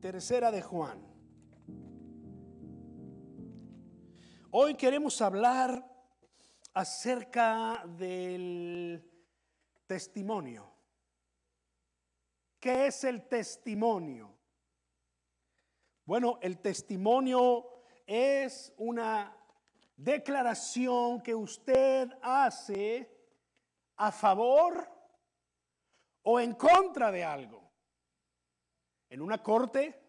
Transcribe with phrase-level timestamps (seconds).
[0.00, 0.98] Tercera de Juan.
[4.50, 5.86] Hoy queremos hablar
[6.72, 9.06] acerca del
[9.86, 10.72] testimonio.
[12.58, 14.38] ¿Qué es el testimonio?
[16.06, 19.36] Bueno, el testimonio es una
[19.96, 23.06] declaración que usted hace
[23.96, 24.90] a favor
[26.22, 27.69] o en contra de algo.
[29.10, 30.00] En una corte,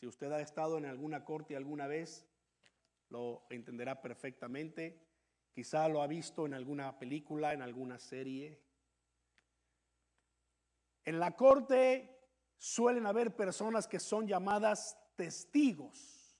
[0.00, 2.26] si usted ha estado en alguna corte alguna vez,
[3.10, 5.06] lo entenderá perfectamente.
[5.52, 8.60] Quizá lo ha visto en alguna película, en alguna serie.
[11.04, 12.18] En la corte
[12.58, 16.36] suelen haber personas que son llamadas testigos.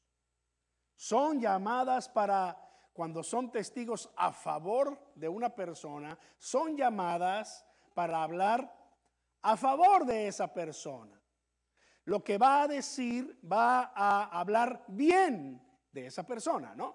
[0.97, 2.59] Son llamadas para,
[2.93, 8.75] cuando son testigos a favor de una persona, son llamadas para hablar
[9.43, 11.16] a favor de esa persona.
[12.07, 16.95] Lo que va a decir va a hablar bien de esa persona, ¿no?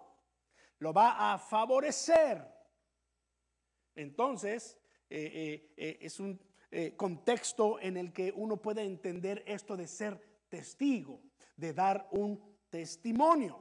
[0.79, 2.47] Lo va a favorecer.
[3.93, 6.39] Entonces, eh, eh, eh, es un
[6.95, 11.21] contexto en el que uno puede entender esto de ser testigo,
[11.57, 13.59] de dar un testimonio.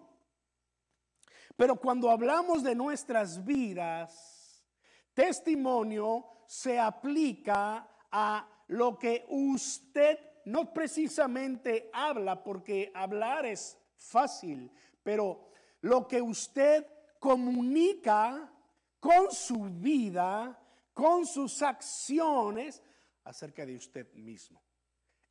[1.57, 4.65] Pero cuando hablamos de nuestras vidas,
[5.13, 14.71] testimonio se aplica a lo que usted no precisamente habla, porque hablar es fácil,
[15.03, 16.87] pero lo que usted
[17.19, 18.53] comunica
[18.99, 20.61] con su vida,
[20.93, 22.83] con sus acciones
[23.25, 24.61] acerca de usted mismo.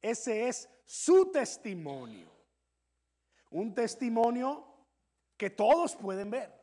[0.02, 2.32] Ese es su testimonio.
[3.52, 4.66] Un testimonio
[5.36, 6.54] que todos pueden ver.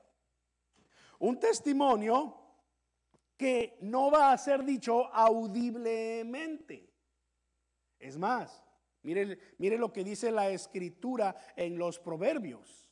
[1.19, 2.37] Un testimonio
[3.37, 6.96] que no va a ser dicho audiblemente.
[7.99, 8.63] Es más,
[9.03, 12.91] mire, mire lo que dice la escritura en los proverbios.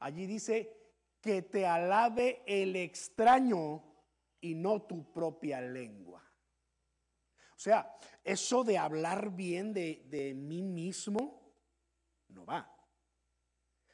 [0.00, 0.84] Allí dice
[1.20, 3.82] que te alabe el extraño
[4.40, 6.22] y no tu propia lengua.
[7.56, 11.54] O sea, eso de hablar bien de, de mí mismo
[12.28, 12.70] no va.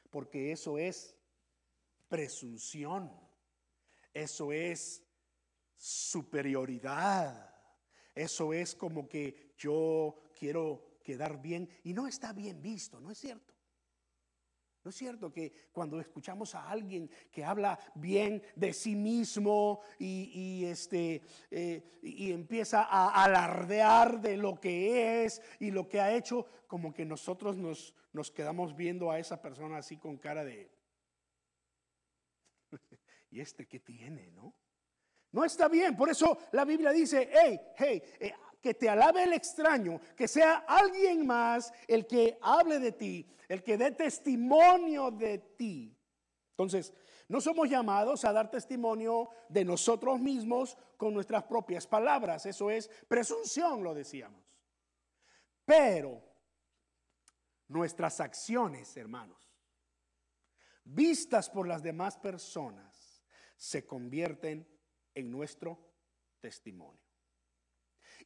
[0.09, 1.15] Porque eso es
[2.09, 3.17] presunción.
[4.13, 5.03] Eso es
[5.77, 7.55] superioridad.
[8.13, 13.19] Eso es como que yo quiero quedar bien y no está bien visto, ¿no es
[13.19, 13.53] cierto?
[14.83, 20.65] ¿No es cierto que cuando escuchamos a alguien que habla bien de sí mismo y,
[20.65, 21.21] este,
[21.51, 26.91] eh, y empieza a alardear de lo que es y lo que ha hecho, como
[26.91, 30.71] que nosotros nos, nos quedamos viendo a esa persona así con cara de...
[33.29, 34.55] ¿Y este qué tiene, no?
[35.33, 39.33] No está bien, por eso la Biblia dice, hey, hey, eh, que te alabe el
[39.33, 45.39] extraño, que sea alguien más el que hable de ti, el que dé testimonio de
[45.39, 45.97] ti.
[46.51, 46.93] Entonces,
[47.27, 52.45] no somos llamados a dar testimonio de nosotros mismos con nuestras propias palabras.
[52.45, 54.43] Eso es presunción, lo decíamos.
[55.65, 56.21] Pero
[57.67, 59.51] nuestras acciones, hermanos,
[60.83, 63.23] vistas por las demás personas,
[63.55, 64.67] se convierten
[65.15, 65.79] en nuestro
[66.41, 67.10] testimonio.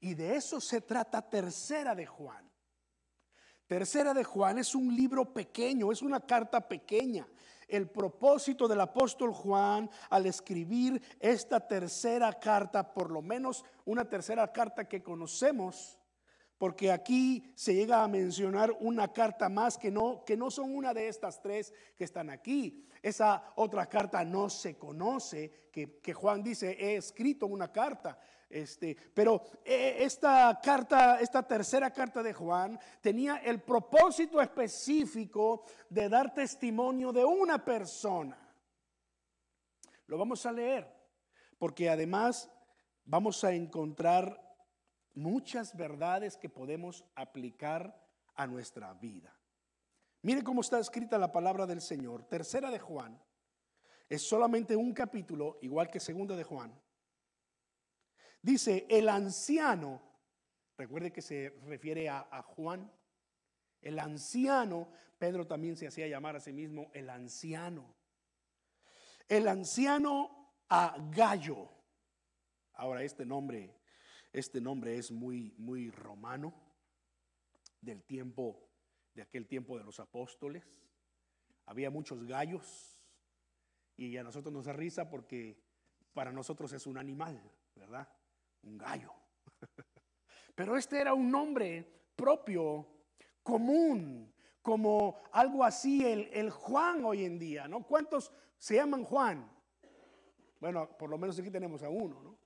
[0.01, 2.49] Y de eso se trata Tercera de Juan.
[3.67, 7.27] Tercera de Juan es un libro pequeño, es una carta pequeña.
[7.67, 14.51] El propósito del apóstol Juan al escribir esta tercera carta, por lo menos una tercera
[14.51, 15.97] carta que conocemos,
[16.59, 20.93] porque aquí se llega a mencionar una carta más que no, que no son una
[20.93, 22.87] de estas tres que están aquí.
[23.01, 28.17] Esa otra carta no se conoce, que, que Juan dice, he escrito una carta.
[28.55, 36.07] Este, pero eh, esta carta, esta tercera carta de Juan, tenía el propósito específico de
[36.07, 38.37] dar testimonio de una persona.
[40.07, 40.89] Lo vamos a leer,
[41.57, 42.49] porque además
[43.03, 44.41] vamos a encontrar
[45.15, 49.37] muchas verdades que podemos aplicar a nuestra vida.
[50.21, 52.23] Mire cómo está escrita la palabra del Señor.
[52.23, 53.21] Tercera de Juan.
[54.07, 56.84] Es solamente un capítulo, igual que segunda de Juan.
[58.45, 60.03] Dice, el anciano,
[60.77, 62.91] recuerde que se refiere a, Juan,
[63.81, 64.87] el anciano,
[65.17, 67.95] Pedro también se hacía llamar a sí mismo el anciano.
[69.27, 71.71] El anciano a Gallo.
[72.73, 73.81] Ahora este nombre,
[74.31, 76.53] este nombre es muy, muy romano,
[77.81, 78.69] del tiempo,
[79.15, 80.63] de aquel tiempo de los apóstoles.
[81.65, 83.01] Había muchos gallos
[83.97, 85.65] y a nosotros nos da risa porque
[86.13, 87.41] para nosotros es un animal,
[87.73, 88.07] ¿verdad?
[88.65, 89.13] Un gallo.
[90.55, 92.87] Pero este era un nombre propio
[93.43, 97.85] común, como algo así el, el Juan hoy en día, ¿no?
[97.85, 99.51] ¿Cuántos se llaman Juan?
[100.59, 102.39] Bueno, por lo menos aquí tenemos a uno, ¿no?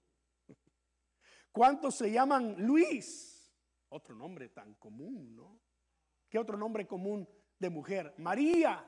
[1.51, 3.53] ¿Cuántos se llaman Luis?
[3.89, 5.59] Otro nombre tan común, ¿no?
[6.29, 7.27] ¿Qué otro nombre común
[7.57, 8.13] de mujer?
[8.17, 8.85] María.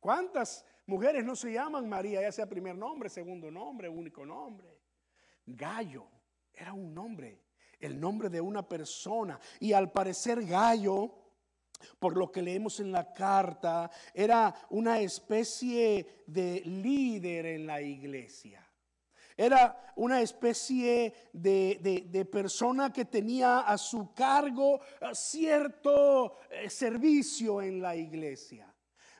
[0.00, 4.71] ¿Cuántas mujeres no se llaman María, ya sea primer nombre, segundo nombre, único nombre?
[5.46, 6.08] Gallo
[6.52, 7.42] era un nombre,
[7.80, 9.38] el nombre de una persona.
[9.60, 11.22] Y al parecer Gallo
[11.98, 18.66] por lo que leemos en la carta, era una especie de líder en la iglesia.
[19.36, 24.80] Era una especie de, persona que tenía a su cargo
[25.12, 28.71] cierto eh, servicio en la iglesia.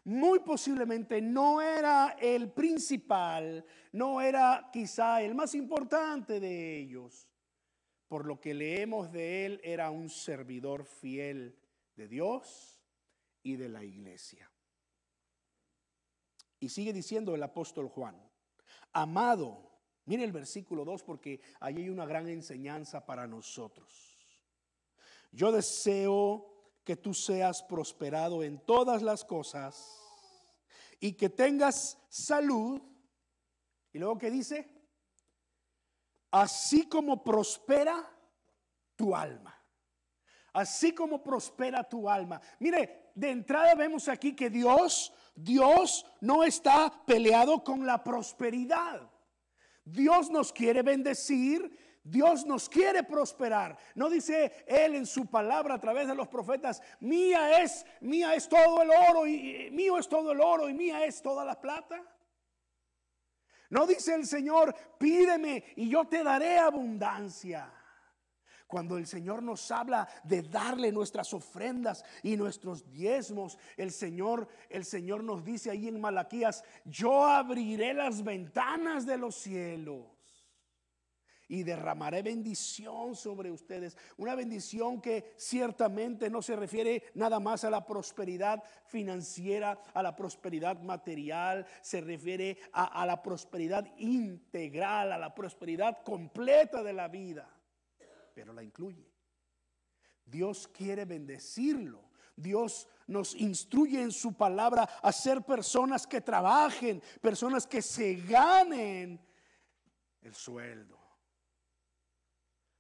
[0.05, 7.29] Muy posiblemente no era el principal, no era quizá el más importante de ellos.
[8.09, 11.57] Por lo que leemos de él, era un servidor fiel
[11.95, 12.83] de Dios
[13.43, 14.51] y de la iglesia.
[16.59, 18.17] Y sigue diciendo el apóstol Juan,
[18.93, 19.71] amado,
[20.05, 24.19] mire el versículo 2 porque ahí hay una gran enseñanza para nosotros.
[25.31, 26.52] Yo deseo
[26.85, 30.01] que tú seas prosperado en todas las cosas
[31.01, 32.81] y que tengas salud.
[33.93, 34.69] Y luego que dice,
[36.31, 38.09] así como prospera
[38.97, 39.63] tu alma
[40.53, 42.41] así como prospera tu alma.
[42.59, 49.11] Mire, de entrada vemos aquí que Dios, Dios no está peleado con la prosperidad.
[49.85, 53.79] Dios nos quiere bendecir, Dios nos quiere prosperar.
[53.95, 58.49] No dice él en su palabra a través de los profetas, mía es, mía es
[58.49, 62.03] todo el oro y mío es todo el oro y mía es toda la plata.
[63.71, 67.73] No dice el Señor, pídeme y yo te daré abundancia.
[68.67, 74.85] Cuando el Señor nos habla de darle nuestras ofrendas y nuestros diezmos, el Señor, el
[74.85, 80.12] Señor nos dice ahí en Malaquías, yo abriré las ventanas de los cielos
[81.53, 83.97] y derramaré bendición sobre ustedes.
[84.17, 90.17] Una bendición que ciertamente no se refiere nada más a la prosperidad financiera, a la
[90.17, 97.47] prosperidad material, se refiere a, la prosperidad integral, a la prosperidad completa de la vida
[98.35, 99.07] pero la incluye.
[100.25, 102.11] Dios quiere bendecirlo.
[102.35, 109.21] Dios nos instruye en su palabra a ser personas que trabajen, personas que se ganen
[110.23, 111.02] el sueldo.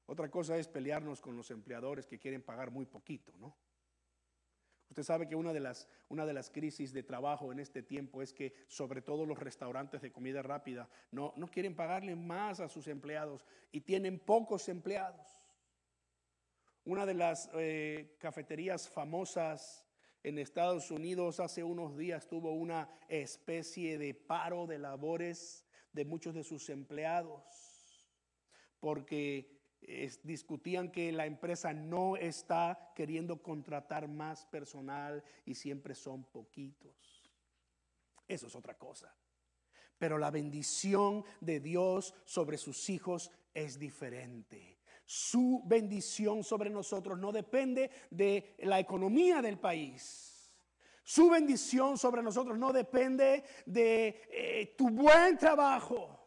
[0.06, 3.56] Otra cosa es pelearnos con los empleadores que quieren pagar muy poquito, ¿no?
[4.92, 8.20] Usted sabe que una de las, una de las crisis de trabajo en este tiempo
[8.20, 12.68] es que sobre todo los restaurantes de comida rápida no, no quieren pagarle más a
[12.68, 15.26] sus empleados y tienen pocos empleados.
[16.84, 19.86] Una de las eh, cafeterías famosas
[20.22, 25.64] en Estados Unidos hace unos días tuvo una especie de paro de labores
[25.94, 27.62] de muchos de sus empleados
[28.78, 29.61] porque
[30.22, 37.30] discutían que la empresa no está queriendo contratar más personal y siempre son poquitos.
[38.28, 39.14] Eso es otra cosa.
[39.98, 44.78] Pero la bendición de Dios sobre sus hijos es diferente.
[45.04, 50.50] Su bendición sobre nosotros no depende de la economía del país.
[51.04, 56.21] Su bendición sobre nosotros no depende de eh, tu buen trabajo.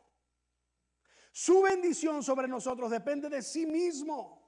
[1.36, 4.42] Su bendición sobre nosotros depende de sí mismo.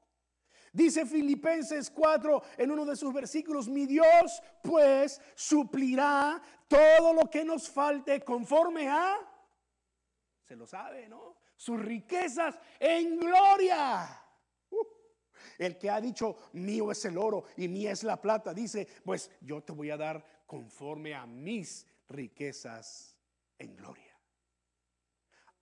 [0.71, 7.43] Dice Filipenses 4 en uno de sus versículos, mi Dios pues suplirá todo lo que
[7.43, 9.17] nos falte conforme a,
[10.45, 11.35] se lo sabe, ¿no?
[11.57, 14.23] Sus riquezas en gloria
[15.57, 19.29] el que ha dicho, mío es el oro y mía es la plata, dice, pues
[19.41, 23.17] yo te voy a dar conforme a mis riquezas
[23.57, 24.06] en gloria.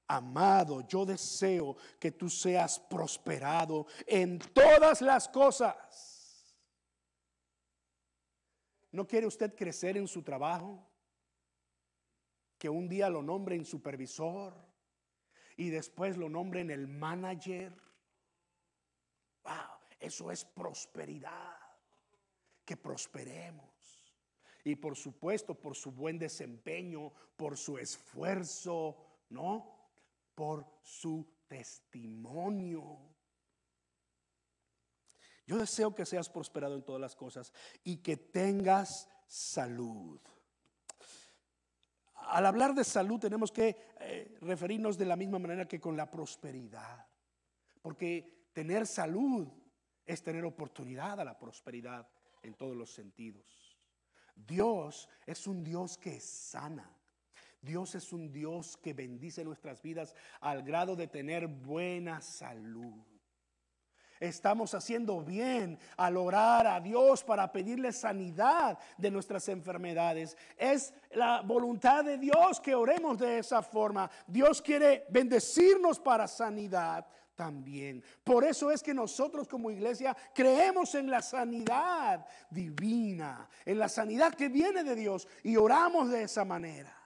[0.07, 6.55] Amado, yo deseo que tú seas prosperado en todas las cosas.
[8.91, 10.87] ¿No quiere usted crecer en su trabajo?
[12.57, 14.53] Que un día lo nombren supervisor
[15.57, 17.73] y después lo nombren el manager.
[19.43, 19.75] Wow.
[19.99, 21.57] Eso es prosperidad.
[22.63, 23.69] Que prosperemos.
[24.63, 28.97] Y por supuesto, por su buen desempeño, por su esfuerzo,
[29.29, 29.74] ¿no?
[30.35, 32.99] Por su testimonio.
[35.47, 40.19] Yo deseo que seas prosperado en todas las cosas y que tengas salud.
[42.15, 46.09] Al hablar de salud tenemos que eh, referirnos de la misma manera que con la
[46.09, 47.05] prosperidad.
[47.81, 49.47] Porque tener salud
[50.05, 52.07] es tener oportunidad a la prosperidad
[52.41, 53.77] en todos los sentidos.
[54.35, 56.91] Dios es un Dios que sana.
[57.65, 63.03] Dios es un Dios que bendice nuestras vidas al grado de tener buena salud.
[64.19, 70.37] Estamos haciendo bien al orar a Dios para pedirle sanidad de nuestras enfermedades.
[70.57, 74.09] Es la voluntad de Dios que oremos de esa forma.
[74.25, 77.05] Dios quiere bendecirnos para sanidad
[77.35, 78.01] también.
[78.23, 84.33] Por eso es que nosotros como iglesia creemos en la sanidad divina, en la sanidad
[84.33, 87.04] que viene de Dios y oramos de esa manera.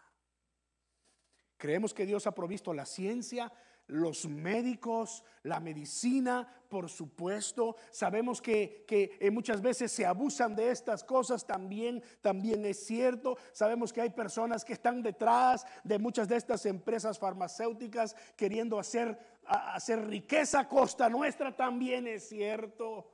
[1.59, 3.51] Creemos que Dios ha provisto la ciencia,
[3.87, 7.75] los médicos, la medicina, por supuesto.
[7.91, 13.37] Sabemos que, eh, muchas veces se abusan de estas cosas, también, también es cierto.
[13.51, 19.19] Sabemos que hay personas que están detrás de muchas de estas empresas farmacéuticas queriendo hacer,
[19.45, 23.11] hacer riqueza a costa nuestra, también es cierto.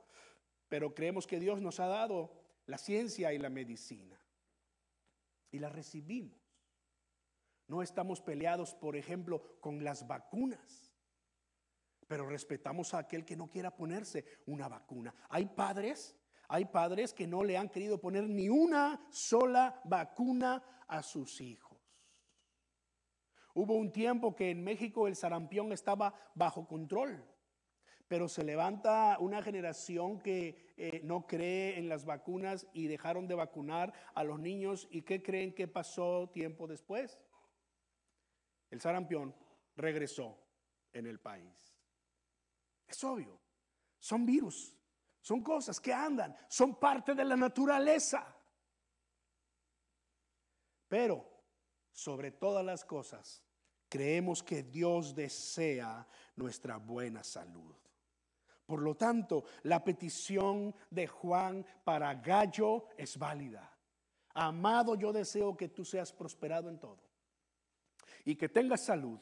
[0.68, 2.30] Pero creemos que Dios nos ha dado
[2.66, 4.20] la ciencia y la medicina.
[5.50, 6.45] Y la recibimos.
[7.68, 10.92] No estamos peleados, por ejemplo, con las vacunas,
[12.06, 15.14] pero respetamos a aquel que no quiera ponerse una vacuna.
[15.28, 16.16] Hay padres,
[16.48, 21.76] hay padres que no le han querido poner ni una sola vacuna a sus hijos.
[23.54, 27.24] Hubo un tiempo que en México el sarampión estaba bajo control,
[28.06, 33.34] pero se levanta una generación que eh, no cree en las vacunas y dejaron de
[33.34, 34.86] vacunar a los niños.
[34.90, 37.18] ¿Y qué creen que pasó tiempo después?
[38.70, 39.34] El sarampión
[39.76, 40.36] regresó
[40.92, 41.74] en el país.
[42.86, 43.40] Es obvio,
[43.98, 44.74] son virus,
[45.20, 48.34] son cosas que andan, son parte de la naturaleza.
[50.88, 51.24] Pero,
[51.92, 53.42] sobre todas las cosas,
[53.88, 56.06] creemos que Dios desea
[56.36, 57.74] nuestra buena salud.
[58.66, 63.72] Por lo tanto, la petición de Juan para Gallo es válida.
[64.34, 67.05] Amado, yo deseo que tú seas prosperado en todo
[68.26, 69.18] y que tengas salud.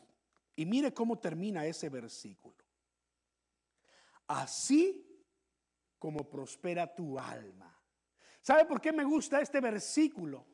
[0.57, 2.57] Y mire cómo termina ese versículo.
[4.27, 5.07] Así
[5.99, 7.71] como prospera tu alma.
[8.41, 10.47] ¿Sabe por qué me gusta este versículo?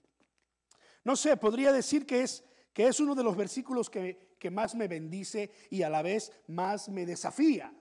[1.05, 4.75] No sé, podría decir que es, que es uno de los versículos que, que más
[4.75, 7.73] me bendice y a la vez más me desafía.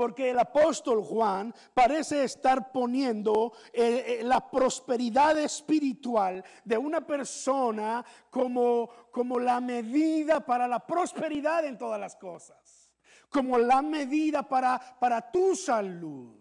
[0.00, 8.02] Porque el apóstol Juan parece estar poniendo eh, eh, la prosperidad espiritual de una persona
[8.30, 12.90] como, como la medida para la prosperidad en todas las cosas.
[13.28, 16.34] Como la medida para, para tu salud.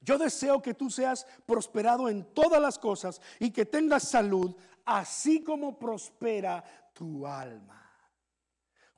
[0.00, 5.44] Yo deseo que tú seas prosperado en todas las cosas y que tengas salud, así
[5.44, 7.77] como prospera tu alma.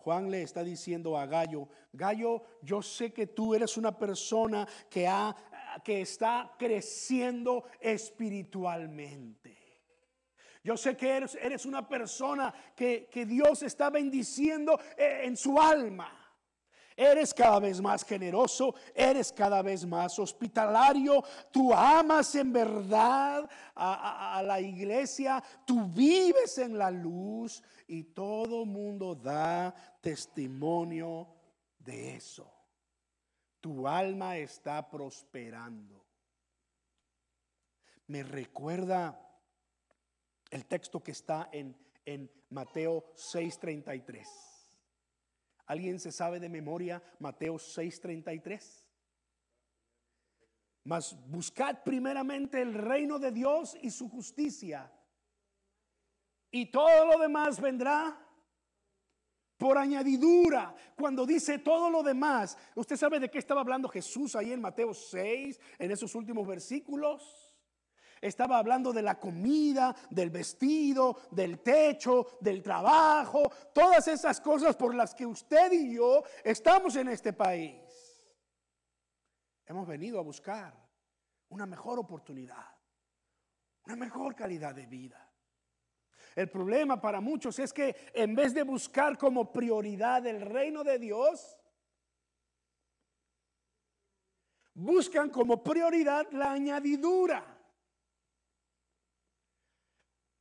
[0.01, 5.07] Juan le está diciendo a Gallo, Gallo, yo sé que tú eres una persona que,
[5.07, 5.37] ha,
[5.85, 9.59] que está creciendo espiritualmente.
[10.63, 15.61] Yo sé que eres, eres una persona que, que Dios está bendiciendo eh, en su
[15.61, 16.20] alma.
[17.03, 24.43] Eres cada vez más generoso, eres cada vez más hospitalario, tú amas en verdad a,
[24.45, 31.27] la iglesia, tú vives en la luz y todo mundo da testimonio
[31.79, 32.53] de eso.
[33.63, 36.05] Tu alma está prosperando.
[38.09, 39.19] Me recuerda
[40.51, 44.50] el texto que está en, en Mateo 6:33.
[45.71, 48.89] ¿Alguien se sabe de memoria Mateo 6:33?
[50.83, 54.93] Mas buscad primeramente el reino de Dios y su justicia.
[56.51, 58.19] Y todo lo demás vendrá
[59.57, 60.75] por añadidura.
[60.97, 64.93] Cuando dice todo lo demás, ¿usted sabe de qué estaba hablando Jesús ahí en Mateo
[64.93, 67.50] 6, en esos últimos versículos?
[68.21, 74.95] Estaba hablando de la comida, del vestido, del techo, del trabajo, todas esas cosas por
[74.95, 77.81] las que usted y yo estamos en este país.
[79.65, 80.75] Hemos venido a buscar
[81.49, 82.67] una mejor oportunidad,
[83.87, 85.27] una mejor calidad de vida.
[86.37, 90.99] El problema para muchos es que en vez de buscar como prioridad el reino de
[90.99, 91.57] Dios,
[94.75, 97.60] buscan como prioridad la añadidura.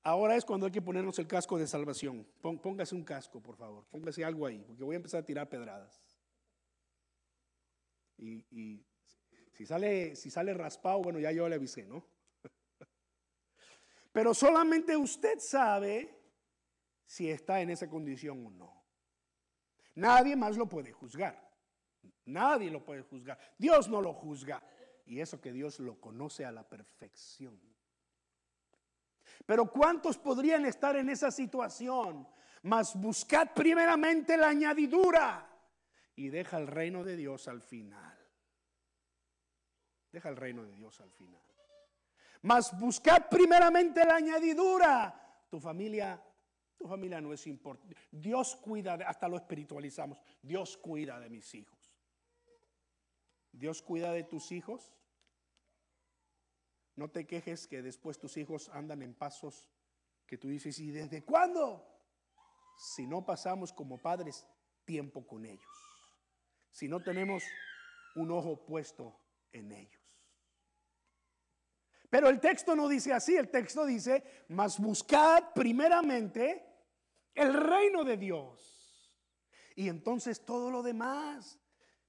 [0.04, 2.26] Ahora es cuando hay que ponernos el casco de salvación.
[2.42, 3.86] Póngase un casco, por favor.
[3.90, 6.02] Póngase algo ahí, porque voy a empezar a tirar pedradas.
[8.18, 8.86] Y,
[9.54, 12.06] si, sale, si sale raspado, bueno, ya yo le avisé, ¿no?
[14.12, 16.18] Pero solamente usted sabe
[17.06, 18.84] si está en esa condición o no.
[19.96, 21.50] Nadie más lo puede juzgar.
[22.26, 23.38] Nadie lo puede juzgar.
[23.58, 24.64] Dios no lo juzga.
[25.06, 27.60] Y eso que Dios lo conoce a la perfección.
[29.46, 32.28] Pero ¿cuántos podrían estar en esa situación?
[32.64, 35.50] Mas buscad primeramente la añadidura
[36.16, 38.18] y deja el reino de Dios al final.
[40.12, 41.42] Deja el reino de Dios al final.
[42.42, 45.46] Mas buscad primeramente la añadidura.
[45.50, 46.22] Tu familia,
[46.78, 47.96] tu familia no es importante.
[48.12, 50.20] Dios cuida, hasta lo espiritualizamos.
[50.42, 51.80] Dios cuida de mis hijos.
[53.52, 54.94] Dios cuida de tus hijos.
[57.00, 59.70] No te quejes que después tus hijos andan en pasos
[60.28, 61.88] que tú dices, ¿y desde cuándo?
[62.78, 64.46] Si no pasamos como padres
[64.84, 65.64] tiempo con ellos.
[66.72, 67.42] Si no tenemos
[68.16, 69.18] un ojo puesto
[69.54, 70.02] en ellos.
[72.10, 76.66] Pero el texto no dice así, el texto dice, mas buscad primeramente
[77.34, 79.16] el reino de Dios.
[79.74, 81.62] Y entonces todo lo demás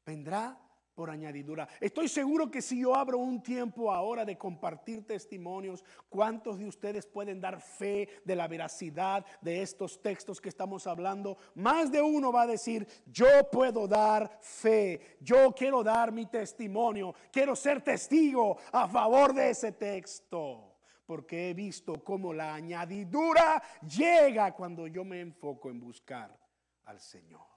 [0.05, 0.61] vendrá
[1.01, 1.67] por añadidura.
[1.81, 7.07] Estoy seguro que si yo abro un tiempo ahora de compartir testimonios, ¿cuántos de ustedes
[7.07, 11.39] pueden dar fe de la veracidad de estos textos que estamos hablando?
[11.55, 17.15] Más de uno va a decir, yo puedo dar fe, yo quiero dar mi testimonio,
[17.33, 20.77] quiero ser testigo a favor de ese texto.
[21.07, 26.39] Porque he visto cómo la añadidura llega cuando yo me enfoco en buscar
[26.85, 27.50] al Señor.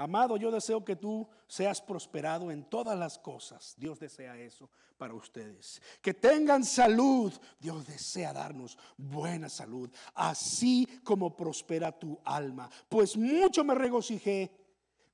[0.00, 3.74] Amado, yo deseo que tú seas prosperado en todas las cosas.
[3.76, 5.82] Dios desea eso para ustedes.
[6.00, 7.30] Que tengan salud.
[7.58, 9.90] Dios desea darnos buena salud.
[10.14, 12.70] Así como prospera tu alma.
[12.88, 14.50] Pues mucho me regocijé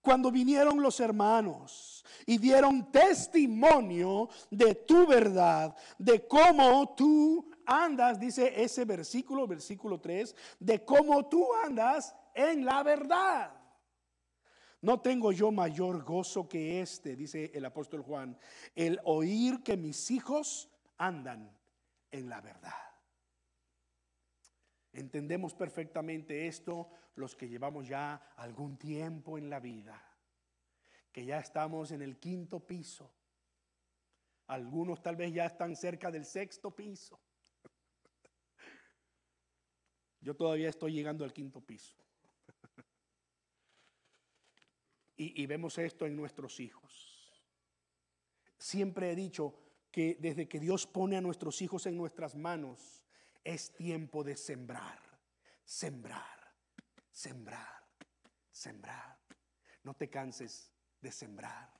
[0.01, 8.63] cuando vinieron los hermanos y dieron testimonio de tu verdad, de cómo tú andas, dice
[8.63, 13.56] ese versículo, versículo 3, de cómo tú andas en la verdad.
[14.87, 18.39] No tengo yo mayor gozo que este, dice el apóstol Juan,
[18.77, 21.51] el oír que mis hijos andan
[22.13, 22.71] en la verdad.
[24.93, 30.01] Entendemos perfectamente esto los que llevamos ya algún tiempo en la vida,
[31.11, 33.13] que ya estamos en el quinto piso.
[34.47, 37.19] Algunos tal vez ya están cerca del sexto piso.
[40.21, 42.06] Yo todavía estoy llegando al quinto piso.
[45.19, 47.33] Y, vemos esto en nuestros hijos.
[48.59, 49.55] Siempre he dicho
[49.91, 53.03] que desde que Dios pone a nuestros hijos en nuestras manos,
[53.43, 55.01] es tiempo de sembrar,
[55.65, 56.55] sembrar,
[57.11, 57.89] sembrar,
[58.51, 59.19] sembrar.
[59.83, 61.76] No te canses de sembrar.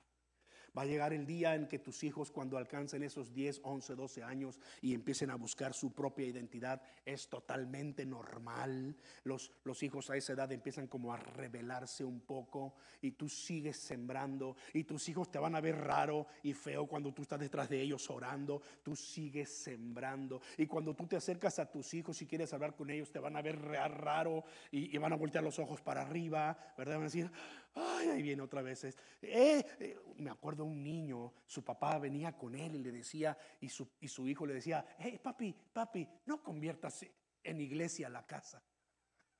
[0.77, 4.23] Va a llegar el día en que tus hijos cuando alcancen esos 10, 11, 12
[4.23, 8.95] años y empiecen a buscar su propia identidad, es totalmente normal.
[9.23, 13.77] Los, los hijos a esa edad empiezan como a rebelarse un poco y tú sigues
[13.77, 17.69] sembrando y tus hijos te van a ver raro y feo cuando tú estás detrás
[17.69, 18.61] de ellos orando.
[18.83, 22.89] Tú sigues sembrando y cuando tú te acercas a tus hijos y quieres hablar con
[22.89, 26.95] ellos te van a ver raro y, van a voltear los ojos para arriba, ¿verdad?
[26.95, 27.31] Van a decir,
[27.77, 28.83] ay, ahí viene otra vez.
[28.85, 33.69] Eh, eh, me acuerdo un niño, su papá venía con él y le decía, y
[33.69, 37.05] su, y su hijo le decía, hey papi, papi, no conviertas
[37.43, 38.61] en iglesia la casa.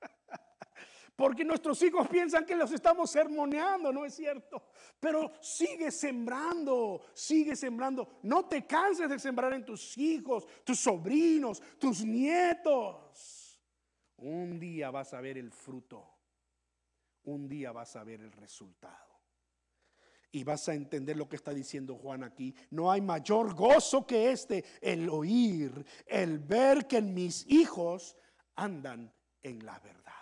[1.15, 4.69] Porque nuestros hijos piensan que los estamos sermoneando, ¿no es cierto?
[4.99, 8.19] Pero sigue sembrando, sigue sembrando.
[8.21, 13.59] No te canses de sembrar en tus hijos, tus sobrinos, tus nietos.
[14.17, 16.16] Un día vas a ver el fruto.
[17.27, 19.19] Un día vas a ver el resultado.
[20.31, 22.55] Y vas a entender lo que está diciendo Juan aquí.
[22.69, 28.15] No hay mayor gozo que este, el oír, el ver que mis hijos
[28.55, 29.13] andan
[29.43, 30.13] en la verdad.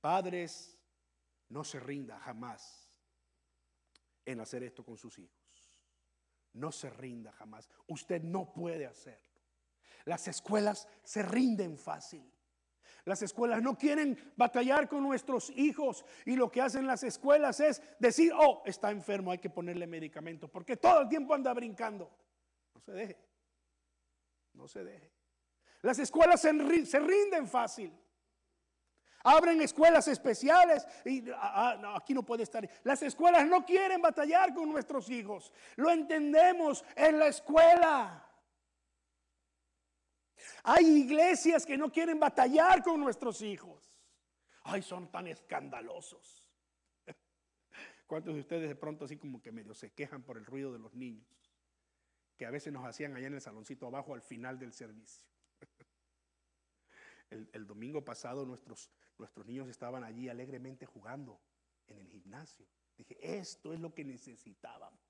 [0.00, 0.78] Padres,
[1.50, 2.88] no se rinda jamás
[4.24, 5.38] en hacer esto con sus hijos.
[6.54, 7.68] No se rinda jamás.
[7.88, 9.42] Usted no puede hacerlo.
[10.06, 12.32] Las escuelas se rinden fácil.
[13.04, 17.82] Las escuelas no quieren batallar con nuestros hijos y lo que hacen las escuelas es
[17.98, 22.08] decir, oh, está enfermo, hay que ponerle medicamento, porque todo el tiempo anda brincando.
[22.74, 23.16] No se deje,
[24.54, 25.12] no se deje.
[25.82, 27.92] Las escuelas se, rinden fácil.
[29.24, 32.68] Abren escuelas especiales y ah, ah, aquí no puede estar.
[32.84, 35.52] Las escuelas no quieren batallar con nuestros hijos.
[35.76, 38.31] Lo entendemos en la escuela.
[40.62, 43.92] Hay iglesias que no quieren batallar con nuestros hijos.
[44.64, 46.48] Ay, son tan escandalosos.
[48.06, 50.78] ¿Cuántos de ustedes de pronto así como que medio se quejan por el ruido de
[50.78, 51.26] los niños?
[52.36, 55.26] Que a veces nos hacían allá en el saloncito abajo al final del servicio.
[57.30, 61.40] El, domingo pasado nuestros, nuestros niños estaban allí alegremente jugando
[61.86, 62.66] en el gimnasio.
[62.94, 65.00] Dije, esto es lo que necesitábamos.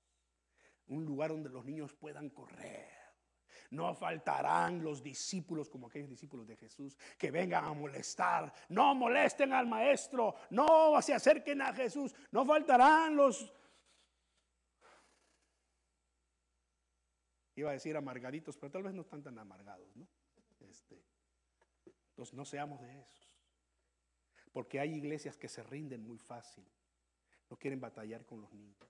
[0.87, 3.02] Un lugar donde los niños puedan correr.
[3.71, 8.53] No faltarán los discípulos como aquellos discípulos de Jesús que vengan a molestar.
[8.69, 10.35] No molesten al maestro.
[10.49, 12.13] No se acerquen a Jesús.
[12.31, 13.51] No faltarán los...
[17.55, 20.07] Iba a decir amargaditos, pero tal vez no están tan amargados, ¿no?
[20.61, 21.03] Este,
[22.09, 23.31] entonces no seamos de esos.
[24.51, 26.65] Porque hay iglesias que se rinden muy fácil.
[27.49, 28.89] No quieren batallar con los niños.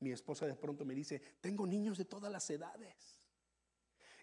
[0.00, 3.17] Mi esposa de pronto me dice, tengo niños de todas las edades.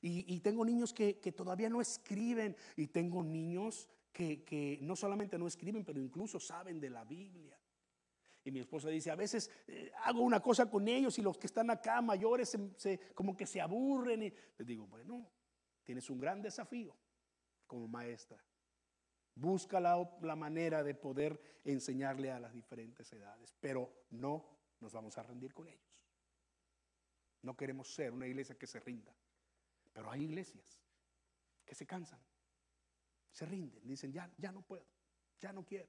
[0.08, 2.56] Y, tengo niños que, todavía no escriben.
[2.76, 7.60] Y tengo niños que, no solamente no escriben, pero incluso saben de la Biblia.
[8.44, 11.48] Y mi esposa dice, a veces eh, hago una cosa con ellos y los que
[11.48, 12.56] están acá mayores
[13.16, 14.20] como que se aburren.
[14.22, 15.28] Les digo, bueno,
[15.84, 16.96] tienes un gran desafío
[17.66, 18.44] como maestra.
[19.34, 24.46] Busca la, manera de poder enseñarle a las diferentes edades, pero no
[24.80, 26.00] nos vamos a rendir con ellos.
[27.42, 29.16] No queremos ser una iglesia que se rinda,
[29.96, 30.78] pero hay iglesias
[31.64, 32.20] que se cansan,
[33.32, 34.86] se rinden, dicen, ya, ya no puedo,
[35.40, 35.88] ya no quiero.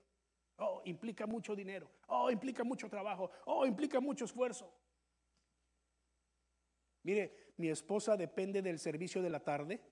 [0.59, 4.73] Oh, implica mucho dinero, oh, implica mucho trabajo, oh, implica mucho esfuerzo.
[7.03, 9.83] Mire, mi esposa depende del servicio de la tarde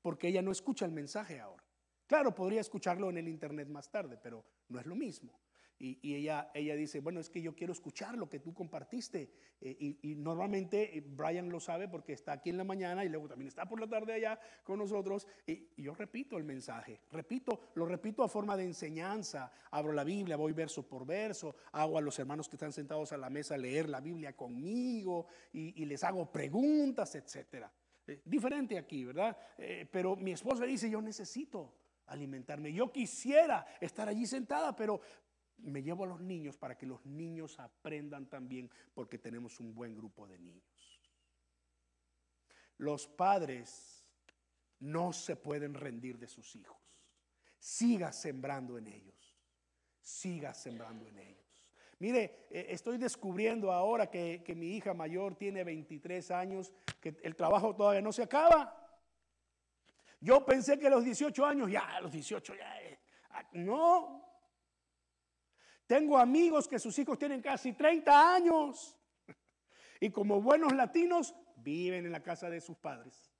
[0.00, 1.64] porque ella no escucha el mensaje ahora.
[2.06, 5.36] Claro, podría escucharlo en el internet más tarde, pero no es lo mismo.
[5.78, 9.30] Y, ella, ella dice, bueno, es que yo quiero escuchar lo que tú compartiste.
[9.60, 13.28] Eh, y, normalmente eh, Brian lo sabe porque está aquí en la mañana y luego
[13.28, 15.26] también está por la tarde allá con nosotros.
[15.46, 19.52] Y, yo repito el mensaje, repito, lo repito a forma de enseñanza.
[19.70, 23.18] Abro la Biblia, voy verso por verso, hago a los hermanos que están sentados a
[23.18, 27.70] la mesa leer la Biblia conmigo y, les hago preguntas, etcétera.
[28.06, 29.36] Eh, diferente aquí, ¿verdad?
[29.90, 31.74] pero mi esposa dice, yo necesito
[32.06, 32.72] alimentarme.
[32.72, 35.00] Yo quisiera estar allí sentada, pero
[35.58, 39.94] me llevo a los niños para que los niños aprendan también porque tenemos un buen
[39.94, 41.00] grupo de niños.
[42.78, 44.04] Los padres
[44.80, 46.76] no se pueden rendir de sus hijos.
[47.58, 49.36] Siga sembrando en ellos.
[50.00, 51.72] Siga sembrando en ellos.
[51.98, 57.34] Mire, eh, estoy descubriendo ahora que, que mi hija mayor tiene 23 años, que el
[57.34, 58.86] trabajo todavía no se acaba.
[60.20, 62.82] Yo pensé que a los 18 años, ya, a los 18 ya.
[62.82, 62.98] Eh,
[63.30, 64.25] ah, no.
[65.86, 68.96] Tengo amigos que sus hijos tienen casi 30 años.
[70.00, 73.32] Y como buenos latinos, viven en la casa de sus padres.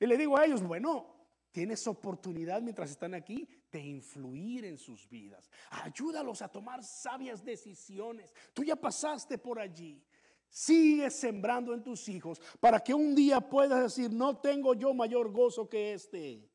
[0.00, 1.14] Y le digo a ellos, bueno,
[1.52, 5.48] tienes oportunidad mientras están aquí de influir en sus vidas.
[5.70, 8.32] Ayúdalos a tomar sabias decisiones.
[8.52, 10.02] Tú ya pasaste por allí.
[10.48, 15.30] Sigue sembrando en tus hijos para que un día puedas decir, no tengo yo mayor
[15.30, 16.51] gozo que este,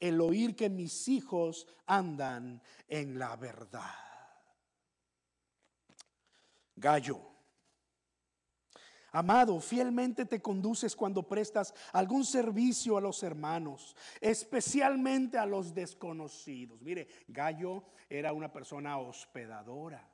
[0.00, 3.94] el oír que mis hijos andan en la verdad.
[6.76, 7.20] Gallo.
[9.12, 16.82] Amado, fielmente te conduces cuando prestas algún servicio a los hermanos, especialmente a los desconocidos.
[16.82, 20.13] Mire, Gallo era una persona hospedadora.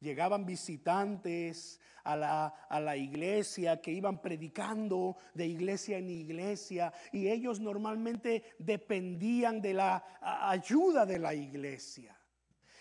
[0.00, 7.28] Llegaban visitantes a la, a la, iglesia que iban predicando de iglesia en iglesia y
[7.28, 12.19] ellos normalmente dependían de la ayuda de la iglesia.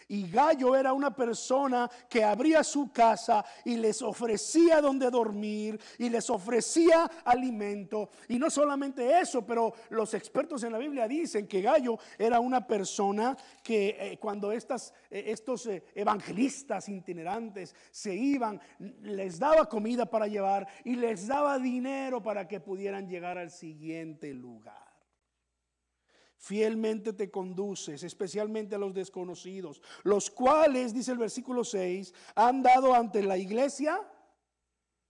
[0.10, 6.10] Y Gallo era una persona que abría su casa y les ofrecía donde dormir y
[6.10, 8.10] les ofrecía alimento.
[8.28, 12.66] Y no solamente eso, pero los expertos en la Biblia dicen que Gallo era una
[12.66, 18.60] persona que eh, cuando estas, eh, estos eh, evangelistas itinerantes se iban,
[19.04, 24.34] les daba comida para llevar y les daba dinero para que pudieran llegar al siguiente
[24.34, 24.89] lugar.
[26.40, 32.94] Fielmente te conduces, especialmente a los desconocidos, los cuales, dice el versículo 6, han dado
[32.94, 34.00] ante la iglesia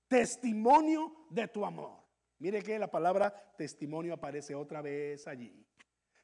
[0.07, 1.91] testimonio de tu amor.
[2.39, 5.68] Mire que la palabra testimonio aparece otra vez allí.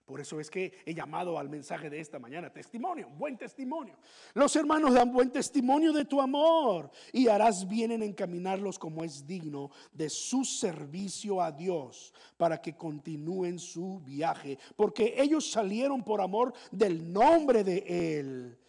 [0.05, 3.97] Por eso es que he llamado al mensaje de esta mañana testimonio, buen testimonio.
[4.35, 9.25] Los hermanos dan buen testimonio de tu amor y harás bien en encaminarlos como es
[9.25, 16.21] digno de su servicio a Dios para que continúen su viaje, porque ellos salieron por
[16.21, 18.59] amor del nombre de Él,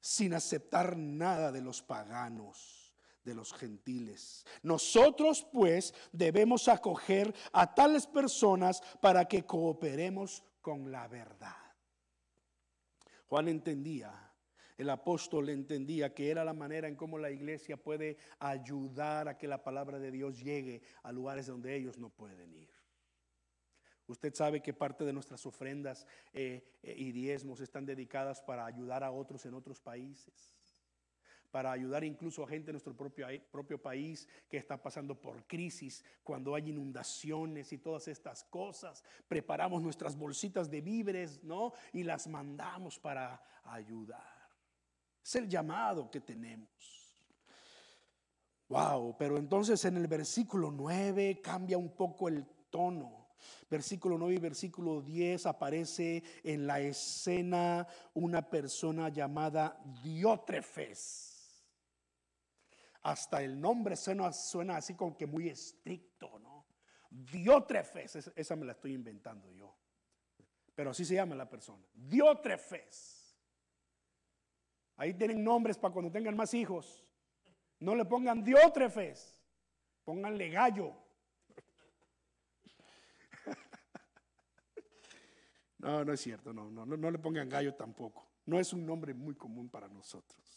[0.00, 2.81] sin aceptar nada de los paganos
[3.24, 4.44] de los gentiles.
[4.62, 11.56] Nosotros pues debemos acoger a tales personas para que cooperemos con la verdad.
[13.26, 14.12] Juan entendía,
[14.76, 19.48] el apóstol entendía que era la manera en cómo la iglesia puede ayudar a que
[19.48, 22.70] la palabra de Dios llegue a lugares donde ellos no pueden ir.
[24.06, 29.04] Usted sabe que parte de nuestras ofrendas eh, eh, y diezmos están dedicadas para ayudar
[29.04, 30.54] a otros en otros países,
[31.52, 36.02] para ayudar incluso a gente en nuestro propio, propio país que está pasando por crisis,
[36.24, 39.04] cuando hay inundaciones y todas estas cosas.
[39.28, 41.72] Preparamos nuestras bolsitas de víveres, ¿no?
[41.92, 44.48] Y las mandamos para ayudar.
[45.22, 46.68] Es el llamado que tenemos.
[48.68, 53.22] Wow, pero entonces en el versículo 9 cambia un poco el tono.
[53.68, 61.31] Versículo 9 y versículo 10 aparece en la escena una persona llamada Diótrefes.
[63.02, 66.66] Hasta el nombre suena, suena así como que muy estricto, ¿no?
[67.10, 69.76] Diótrefes, esa me la estoy inventando yo.
[70.74, 71.84] Pero así se llama la persona.
[71.92, 73.36] Diótrefes.
[74.96, 77.04] Ahí tienen nombres para cuando tengan más hijos.
[77.80, 79.42] No le pongan Diótrefes,
[80.04, 80.94] pónganle gallo.
[85.78, 88.30] No, no es cierto, no, no, no le pongan gallo tampoco.
[88.46, 90.51] No es un nombre muy común para nosotros.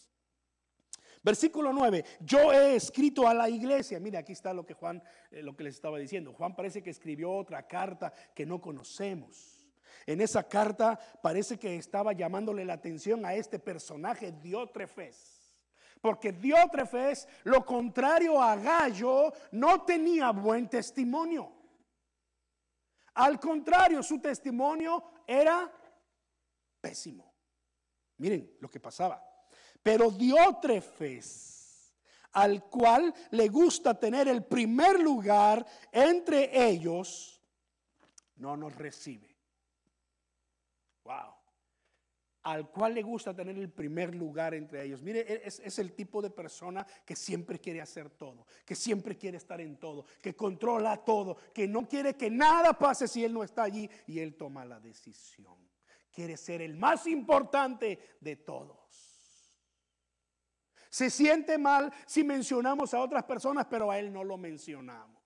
[1.26, 4.00] Versículo 9, yo he escrito a la iglesia.
[4.00, 6.32] Mira, aquí está lo que Juan, eh, lo que les estaba diciendo.
[6.34, 9.66] Juan parece que escribió otra carta que no conocemos.
[10.06, 15.52] En esa carta parece que estaba llamándole la atención a este personaje, Diótrefes.
[16.00, 21.52] Porque Diótrefes, lo contrario a Gallo, no tenía buen testimonio.
[23.16, 25.74] Al contrario, su testimonio era
[26.80, 27.34] pésimo.
[28.18, 29.35] Miren lo que pasaba.
[29.86, 31.94] Pero Diótrefes,
[32.32, 37.40] al cual le gusta tener el primer lugar entre ellos,
[38.38, 39.38] no nos recibe.
[41.04, 41.36] Wow
[42.42, 45.02] al cual le gusta tener el primer lugar entre ellos.
[45.02, 49.18] Mire, e-, es, es, el tipo de persona que siempre quiere hacer todo, que siempre
[49.18, 53.34] quiere estar en todo, que controla todo, que no quiere que nada pase si él
[53.34, 55.58] no está allí y él toma la decisión.
[56.12, 58.85] Quiere ser el más importante de todos.
[60.96, 65.22] Se siente mal si mencionamos a otras personas, pero a él no lo mencionamos.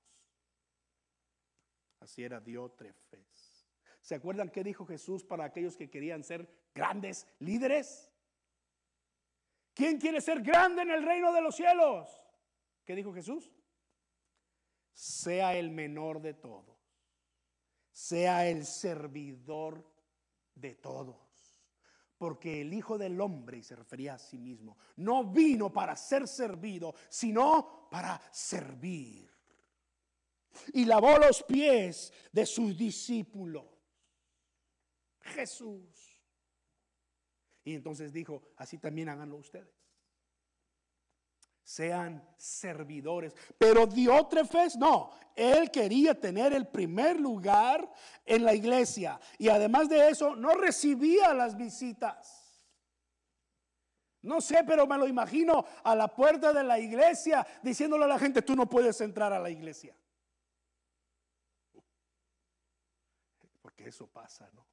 [2.00, 3.70] Así era Diótrefes.
[4.02, 8.12] ¿Se acuerdan qué dijo Jesús para aquellos que querían ser grandes líderes.
[9.76, 12.10] ¿Quién quiere ser grande en el reino de los cielos?
[12.84, 13.52] ¿Qué dijo Jesús?
[14.92, 16.80] Sea el menor de todos,
[17.92, 19.88] sea el servidor
[20.56, 21.29] de todos.
[22.20, 26.28] Porque el Hijo del Hombre, y se refería a sí mismo, no vino para ser
[26.28, 29.28] servido, sino para servir.
[30.74, 33.66] Y lavó los pies de sus discípulos.
[35.22, 36.10] Jesús
[37.70, 39.79] y entonces dijo, así también háganlo ustedes.
[41.70, 43.36] Sean servidores.
[43.56, 47.88] Pero Diótrefes no, él quería tener el primer lugar
[48.26, 49.20] en la iglesia.
[49.38, 52.66] Y además de eso, no recibía las visitas.
[54.24, 58.18] No sé, pero me lo imagino a la puerta de la iglesia diciéndole a la
[58.18, 59.96] gente, tú no puedes entrar a la iglesia.
[63.62, 64.66] Porque eso pasa, ¿no?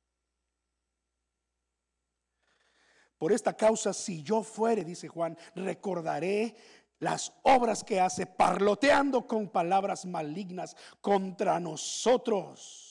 [3.18, 6.54] Por esta causa, si yo fuere, dice Juan, recordaré
[6.98, 12.86] las obras que hace parloteando con palabras malignas contra nosotros.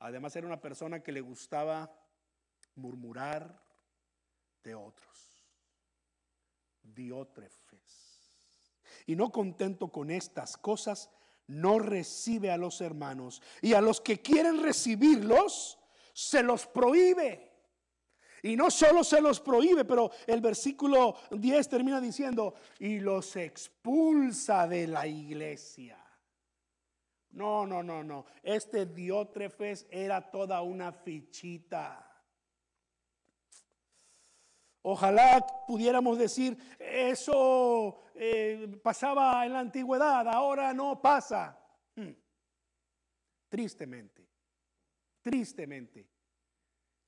[0.00, 1.90] Además era una persona que le gustaba
[2.76, 3.60] murmurar
[4.62, 5.08] de otros.
[6.82, 7.58] Diótrefes.
[9.06, 11.10] Y no contento con estas cosas,
[11.46, 15.78] no recibe a los hermanos y a los que quieren recibirlos,
[16.12, 17.47] se los prohíbe.
[18.42, 24.66] Y no solo se los prohíbe, pero el versículo 10 termina diciendo, y los expulsa
[24.66, 25.98] de la iglesia.
[27.30, 28.26] No, no, no, no.
[28.42, 32.04] Este Diótrefes era toda una fichita.
[34.82, 41.58] Ojalá pudiéramos decir, eso eh, pasaba en la antigüedad, ahora no pasa.
[41.94, 42.12] Hmm.
[43.48, 44.26] Tristemente,
[45.20, 46.06] tristemente.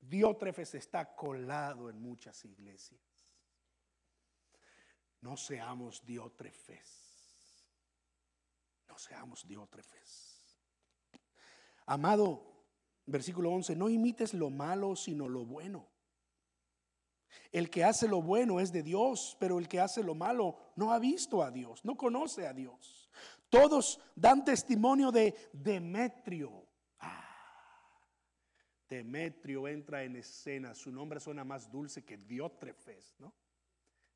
[0.01, 3.01] Diótrefes está colado en muchas iglesias.
[5.21, 7.65] No seamos diótrefes.
[8.89, 10.57] No seamos diótrefes.
[11.85, 12.65] Amado,
[13.05, 15.87] versículo 11, no imites lo malo, sino lo bueno.
[17.51, 20.91] El que hace lo bueno es de Dios, pero el que hace lo malo no
[20.91, 23.09] ha visto a Dios, no conoce a Dios.
[23.49, 26.65] Todos dan testimonio de Demetrio,
[28.91, 30.75] Demetrio entra en escena.
[30.75, 33.33] Su nombre suena más dulce que Diótrefes, ¿no?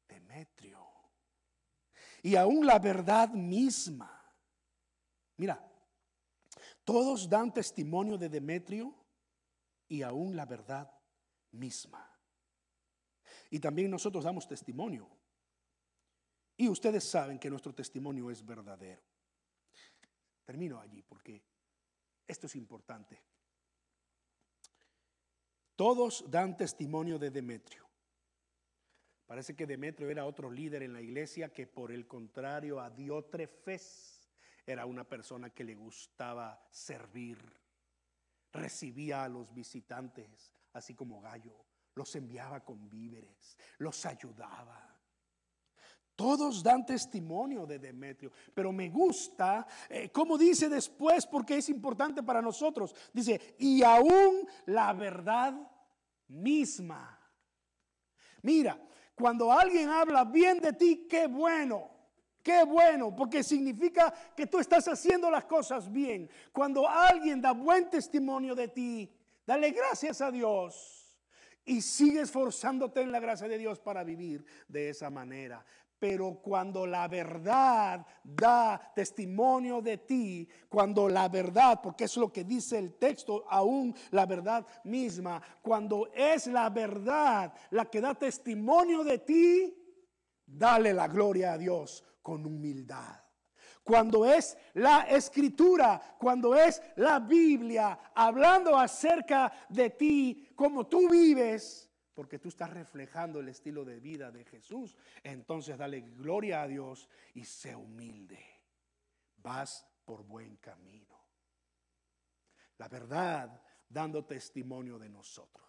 [0.06, 0.86] Demetrio.
[2.22, 4.12] Y aún la verdad misma.
[5.38, 5.66] Mira,
[6.84, 8.94] Todos dan testimonio de Demetrio
[9.88, 10.92] y aún la verdad
[11.52, 12.06] misma.
[13.50, 15.10] Y también nosotros damos testimonio.
[16.58, 19.02] Y ustedes saben que nuestro testimonio es verdadero.
[20.44, 21.42] Termino allí porque
[22.28, 23.35] esto es importante.
[25.76, 27.86] Todos dan testimonio de Demetrio.
[29.26, 34.30] Parece que Demetrio era otro líder en la iglesia que por el contrario a Diótrefes
[34.66, 37.38] era una persona que le gustaba servir.
[38.54, 41.66] Recibía a los visitantes, así como gallo.
[41.96, 44.95] Los enviaba con víveres, los ayudaba.
[46.16, 52.24] Todos dan testimonio de Demetrio, pero me gusta eh, como dice después, porque es importante
[52.24, 52.96] para nosotros.
[53.14, 55.54] Dice, y aún la verdad
[56.28, 57.20] misma.
[58.42, 58.80] Mira,
[59.14, 61.92] cuando alguien habla bien de ti, qué bueno.
[62.42, 66.30] Qué bueno, porque significa que tú estás haciendo las cosas bien.
[66.52, 69.12] Cuando alguien da buen testimonio de ti,
[69.48, 71.18] dale gracias a Dios
[71.66, 75.66] y sigue esforzándote en la gracia de Dios para vivir de esa manera.
[76.08, 82.44] Pero cuando la verdad da testimonio de ti, cuando la verdad, porque es lo que
[82.44, 89.04] dice el texto, aún la verdad misma, cuando es la verdad la que da testimonio
[89.04, 89.76] de ti,
[90.46, 93.20] dale la gloria a Dios con humildad.
[93.84, 101.85] Cuando es la escritura, cuando es la Biblia hablando acerca de ti, como tú vives,
[102.16, 107.10] porque tú estás reflejando el estilo de vida de Jesús, entonces dale gloria a Dios
[107.34, 108.40] y sé humilde.
[109.38, 111.14] Vas por buen camino.
[112.78, 115.66] La verdad dando testimonio de nosotros.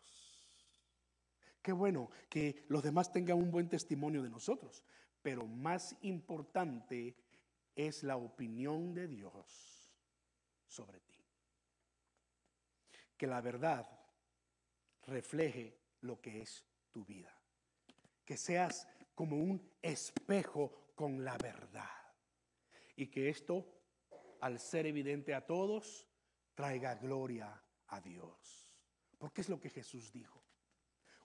[1.60, 4.84] Qué bueno que los demás tengan un buen testimonio de nosotros,
[5.20, 7.16] pero más importante
[7.74, 9.92] es la opinión de Dios
[10.68, 11.24] sobre ti.
[13.16, 13.84] Que la verdad
[15.06, 17.32] refleje lo que es tu vida.
[18.24, 21.84] Que seas como un espejo con la verdad.
[22.96, 23.66] Y que esto,
[24.40, 26.06] al ser evidente a todos,
[26.54, 28.72] traiga gloria a Dios.
[29.18, 30.42] Porque es lo que Jesús dijo.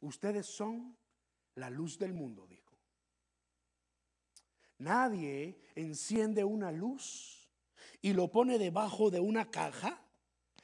[0.01, 0.97] Ustedes son
[1.55, 2.77] la luz del mundo, dijo.
[4.79, 7.47] Nadie enciende una luz
[8.01, 10.03] y lo pone debajo de una caja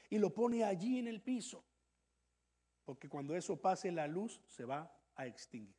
[0.09, 1.66] y lo pone allí en el piso
[2.87, 5.75] porque cuando eso pase la luz se va a extinguir.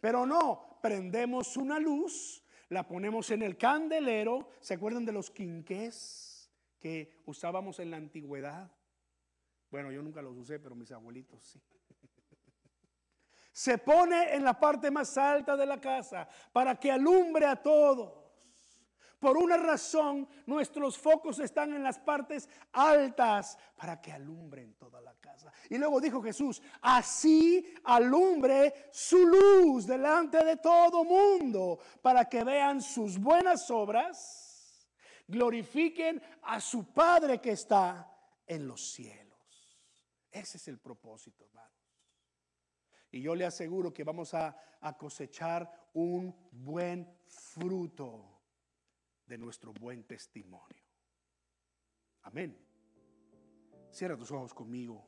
[0.00, 6.50] Pero no, prendemos una luz, la ponemos en el candelero, ¿se acuerdan de los quinqués
[6.80, 8.72] que usábamos en la antigüedad?
[9.70, 11.60] Bueno, yo nunca los usé, pero mis abuelitos sí.
[13.52, 18.25] Se pone en la parte más alta de la casa para que alumbre a todos.
[19.18, 25.14] Por una razón, nuestros focos están en las partes altas para que alumbren toda la
[25.14, 25.50] casa.
[25.70, 32.82] Y luego dijo Jesús, así alumbre su luz delante de todo mundo para que vean
[32.82, 34.90] sus buenas obras,
[35.26, 38.14] glorifiquen a su Padre que está
[38.46, 39.26] en los cielos.
[40.30, 41.72] Ese es el propósito, hermanos.
[43.10, 48.35] Y yo le aseguro que vamos a, a cosechar un buen fruto
[49.26, 50.82] de nuestro buen testimonio.
[52.22, 52.56] Amén.
[53.90, 55.06] Cierra tus ojos conmigo.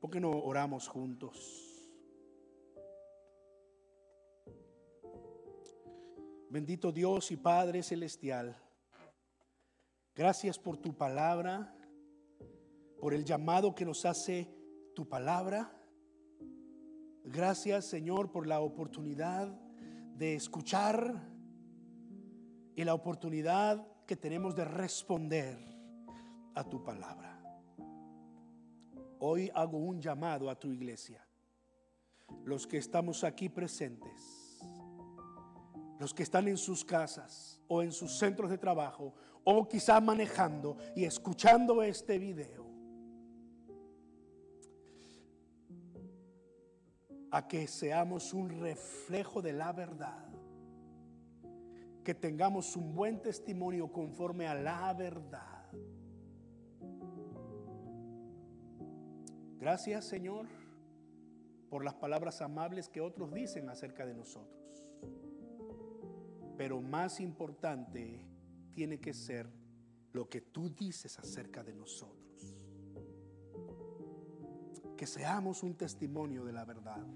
[0.00, 1.68] ¿Por qué no oramos juntos?
[6.50, 8.56] Bendito Dios y Padre Celestial,
[10.14, 11.76] gracias por tu palabra,
[13.00, 14.50] por el llamado que nos hace
[14.94, 15.70] tu palabra.
[17.22, 19.48] Gracias Señor por la oportunidad
[20.14, 21.37] de escuchar
[22.78, 25.58] y la oportunidad que tenemos de responder
[26.54, 27.42] a tu palabra.
[29.18, 31.26] Hoy hago un llamado a tu iglesia.
[32.44, 34.60] Los que estamos aquí presentes,
[35.98, 40.76] los que están en sus casas o en sus centros de trabajo o quizá manejando
[40.94, 42.64] y escuchando este video.
[47.32, 50.28] A que seamos un reflejo de la verdad
[52.08, 55.70] que tengamos un buen testimonio conforme a la verdad.
[59.60, 60.46] Gracias Señor
[61.68, 64.96] por las palabras amables que otros dicen acerca de nosotros.
[66.56, 68.26] Pero más importante
[68.72, 69.46] tiene que ser
[70.14, 72.56] lo que tú dices acerca de nosotros.
[74.96, 77.06] Que seamos un testimonio de la verdad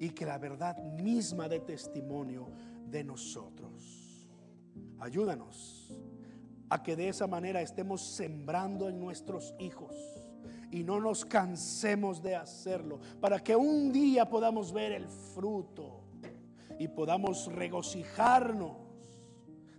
[0.00, 2.48] y que la verdad misma dé testimonio
[2.84, 3.97] de nosotros.
[5.00, 5.92] Ayúdanos
[6.70, 9.94] a que de esa manera estemos sembrando en nuestros hijos
[10.70, 16.02] y no nos cansemos de hacerlo, para que un día podamos ver el fruto
[16.78, 18.76] y podamos regocijarnos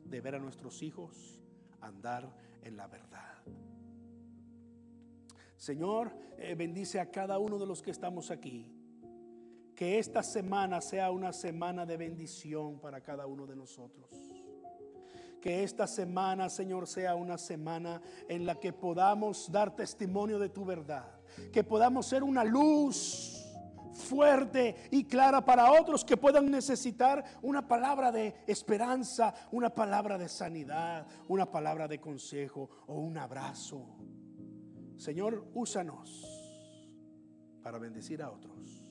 [0.05, 1.39] de ver a nuestros hijos
[1.81, 2.27] andar
[2.63, 3.19] en la verdad.
[5.55, 8.73] Señor, eh, bendice a cada uno de los que estamos aquí.
[9.75, 14.28] Que esta semana sea una semana de bendición para cada uno de nosotros.
[15.41, 20.65] Que esta semana, Señor, sea una semana en la que podamos dar testimonio de tu
[20.65, 21.05] verdad.
[21.51, 23.39] Que podamos ser una luz
[23.93, 30.29] fuerte y clara para otros que puedan necesitar una palabra de esperanza, una palabra de
[30.29, 33.85] sanidad, una palabra de consejo o un abrazo.
[34.97, 36.25] Señor, úsanos
[37.61, 38.83] para bendecir a otros.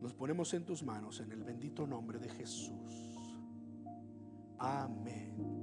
[0.00, 3.11] Nos ponemos en tus manos en el bendito nombre de Jesús.
[4.62, 5.61] Amén.